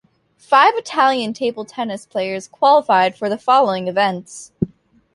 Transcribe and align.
Five 0.39 0.73
Italian 0.77 1.31
table 1.31 1.63
tennis 1.63 2.07
players 2.07 2.47
qualified 2.47 3.15
for 3.15 3.29
the 3.29 3.37
following 3.37 3.87
events. 3.87 4.51